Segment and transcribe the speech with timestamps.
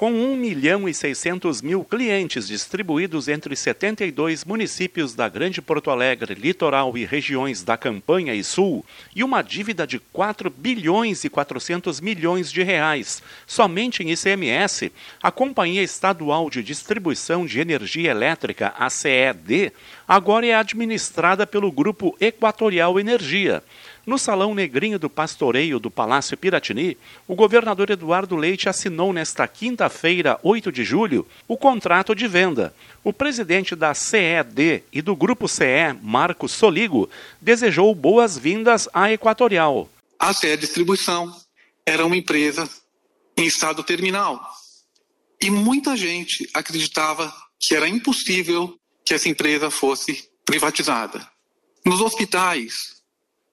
[0.00, 6.32] Com 1 milhão e 600 mil clientes distribuídos entre 72 municípios da Grande Porto Alegre,
[6.32, 8.82] litoral e regiões da Campanha e Sul,
[9.14, 14.90] e uma dívida de 4 bilhões e 400 milhões de reais somente em ICMS,
[15.22, 19.70] a Companhia Estadual de Distribuição de Energia Elétrica, a CED,
[20.08, 23.62] agora é administrada pelo Grupo Equatorial Energia.
[24.10, 26.98] No Salão Negrinho do Pastoreio do Palácio Piratini,
[27.28, 32.74] o governador Eduardo Leite assinou nesta quinta-feira, 8 de julho, o contrato de venda.
[33.04, 37.08] O presidente da CED e do Grupo CE, Marcos Soligo,
[37.40, 39.88] desejou boas-vindas à Equatorial.
[40.18, 41.32] A CE Distribuição
[41.86, 42.68] era uma empresa
[43.38, 44.44] em estado terminal.
[45.40, 51.24] E muita gente acreditava que era impossível que essa empresa fosse privatizada.
[51.86, 52.99] Nos hospitais,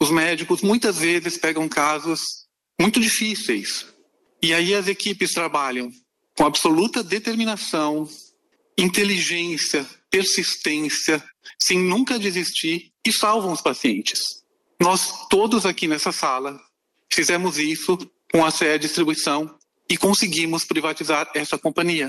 [0.00, 2.46] os médicos muitas vezes pegam casos
[2.80, 3.86] muito difíceis.
[4.42, 5.92] E aí as equipes trabalham
[6.36, 8.08] com absoluta determinação,
[8.78, 11.22] inteligência, persistência,
[11.60, 14.42] sem nunca desistir e salvam os pacientes.
[14.80, 16.58] Nós todos aqui nessa sala
[17.12, 17.98] fizemos isso
[18.32, 19.54] com a CE Distribuição
[19.88, 22.08] e conseguimos privatizar essa companhia.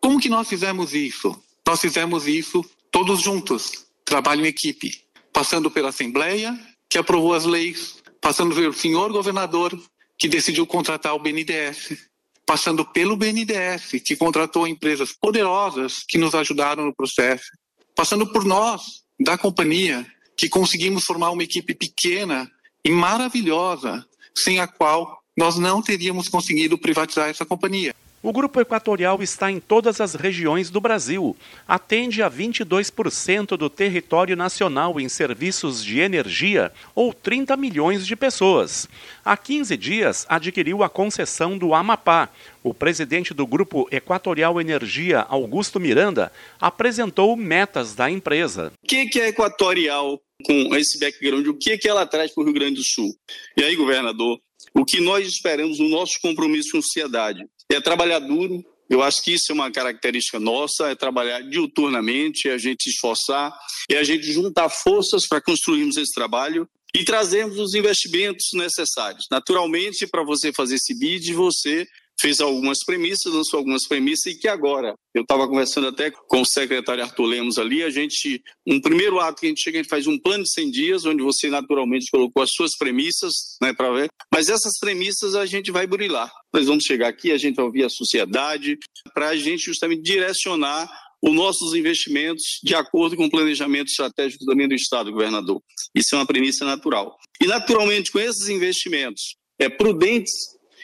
[0.00, 1.42] Como que nós fizemos isso?
[1.66, 6.58] Nós fizemos isso todos juntos, trabalho em equipe, passando pela Assembleia,
[6.90, 9.80] que aprovou as leis, passando pelo senhor governador,
[10.18, 11.96] que decidiu contratar o BNDES,
[12.44, 17.46] passando pelo BNDES, que contratou empresas poderosas que nos ajudaram no processo,
[17.94, 20.04] passando por nós, da companhia,
[20.36, 22.50] que conseguimos formar uma equipe pequena
[22.84, 24.04] e maravilhosa,
[24.36, 27.94] sem a qual nós não teríamos conseguido privatizar essa companhia.
[28.22, 31.34] O Grupo Equatorial está em todas as regiões do Brasil.
[31.66, 38.86] Atende a 22% do território nacional em serviços de energia, ou 30 milhões de pessoas.
[39.24, 42.28] Há 15 dias, adquiriu a concessão do Amapá.
[42.62, 48.70] O presidente do Grupo Equatorial Energia, Augusto Miranda, apresentou metas da empresa.
[48.84, 51.46] O que é Equatorial com esse background?
[51.46, 53.14] O que, que ela traz para o Rio Grande do Sul?
[53.56, 54.38] E aí, governador,
[54.74, 58.64] o que nós esperamos no nosso compromisso com a sociedade é trabalhar duro.
[58.88, 62.90] Eu acho que isso é uma característica nossa, é trabalhar diuturnamente, é a gente se
[62.90, 63.56] esforçar,
[63.88, 69.26] é a gente juntar forças para construirmos esse trabalho e trazermos os investimentos necessários.
[69.30, 71.86] Naturalmente, para você fazer esse bid, você
[72.20, 76.46] fez algumas premissas, lançou algumas premissas e que agora, eu estava conversando até com o
[76.46, 79.90] secretário Arthur Lemos ali, a gente, um primeiro ato que a gente chega, a gente
[79.90, 83.32] faz um plano de 100 dias, onde você naturalmente colocou as suas premissas,
[83.62, 86.30] né, para ver, mas essas premissas a gente vai burilar.
[86.52, 88.78] Nós vamos chegar aqui, a gente vai ouvir a sociedade,
[89.14, 90.90] para a gente justamente direcionar
[91.22, 95.60] os nossos investimentos de acordo com o planejamento estratégico também do Estado, governador.
[95.94, 97.16] Isso é uma premissa natural.
[97.40, 100.32] E, naturalmente, com esses investimentos é, prudentes,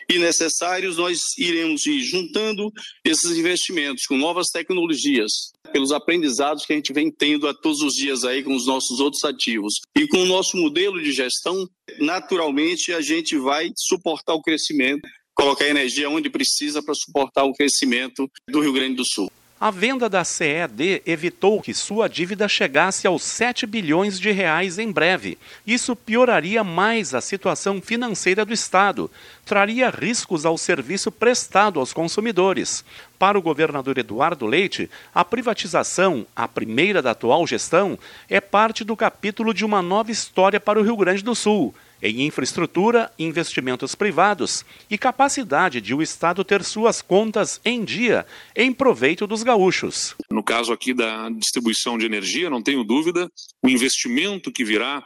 [0.09, 2.71] e necessários, nós iremos ir juntando
[3.05, 5.33] esses investimentos com novas tecnologias,
[5.73, 9.01] pelos aprendizados que a gente vem tendo a todos os dias aí com os nossos
[9.01, 9.75] outros ativos.
[9.97, 11.69] E com o nosso modelo de gestão,
[11.99, 18.31] naturalmente a gente vai suportar o crescimento, colocar energia onde precisa para suportar o crescimento
[18.49, 19.31] do Rio Grande do Sul.
[19.59, 24.93] A venda da CED evitou que sua dívida chegasse aos 7 bilhões de reais em
[24.93, 25.39] breve.
[25.67, 29.11] Isso pioraria mais a situação financeira do Estado,
[29.47, 32.85] traria riscos ao serviço prestado aos consumidores.
[33.19, 38.95] Para o governador Eduardo Leite, a privatização, a primeira da atual gestão, é parte do
[38.95, 44.65] capítulo de uma nova história para o Rio Grande do Sul em infraestrutura, investimentos privados
[44.91, 50.15] e capacidade de o Estado ter suas contas em dia em proveito dos gaúchos.
[50.31, 53.29] No caso aqui da distribuição de energia, não tenho dúvida,
[53.63, 55.03] o investimento que virá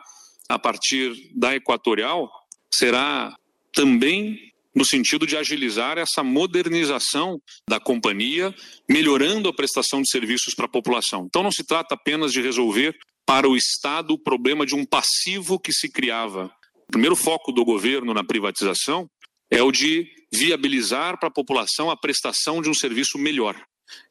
[0.48, 2.30] a partir da Equatorial
[2.72, 3.34] será
[3.72, 8.54] também no sentido de agilizar essa modernização da companhia,
[8.88, 11.26] melhorando a prestação de serviços para a população.
[11.26, 12.96] Então não se trata apenas de resolver
[13.26, 16.50] para o Estado o problema de um passivo que se criava
[16.90, 19.08] o primeiro foco do governo na privatização
[19.48, 23.54] é o de viabilizar para a população a prestação de um serviço melhor.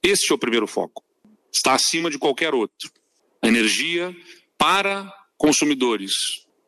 [0.01, 1.03] Este é o primeiro foco.
[1.53, 2.89] Está acima de qualquer outro.
[3.41, 4.15] A energia
[4.57, 6.13] para consumidores.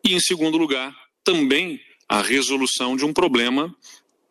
[0.05, 0.93] E, em segundo lugar,
[1.23, 1.79] também
[2.09, 3.73] a resolução de um problema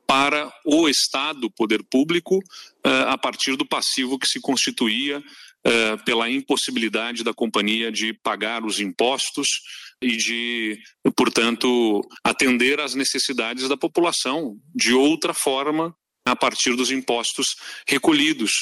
[0.06, 2.40] para o Estado, poder público,
[2.84, 5.22] eh, a partir do passivo que se constituía
[6.04, 9.46] pela impossibilidade da companhia de pagar os impostos
[10.02, 10.78] e de,
[11.14, 17.46] portanto, atender às necessidades da população de outra forma a partir dos impostos
[17.86, 18.52] recolhidos.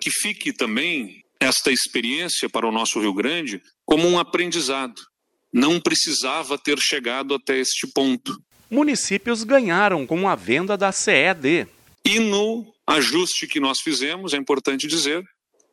[0.00, 5.00] Que fique também esta experiência para o nosso Rio Grande como um aprendizado.
[5.52, 8.36] Não precisava ter chegado até este ponto.
[8.70, 11.66] Municípios ganharam com a venda da CED.
[12.04, 15.22] E no ajuste que nós fizemos, é importante dizer,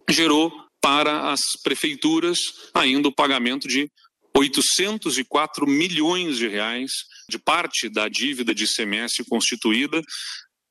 [0.09, 2.37] gerou para as prefeituras
[2.73, 3.89] ainda o pagamento de
[4.35, 6.91] 804 milhões de reais
[7.29, 10.01] de parte da dívida de ICMS constituída,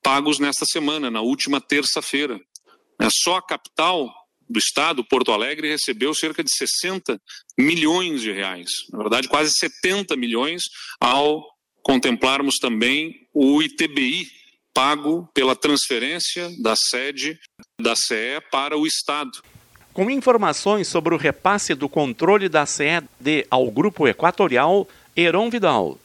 [0.02, 2.40] pagos nesta semana, na última terça-feira.
[3.00, 4.08] É só a capital
[4.48, 7.20] do estado, Porto Alegre, recebeu cerca de 60
[7.58, 8.70] milhões de reais.
[8.90, 10.62] Na verdade, quase 70 milhões
[10.98, 11.44] ao
[11.82, 14.26] contemplarmos também o ITBI
[14.72, 17.38] pago pela transferência da sede
[17.80, 19.42] da CE para o estado.
[19.98, 24.86] Com informações sobre o repasse do controle da CED ao Grupo Equatorial,
[25.16, 25.98] Heron Vidal.